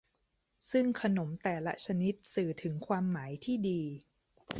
[0.71, 3.81] ซึ่งขนมแต่ละชนิดสื่อถึงความหมายที่ดี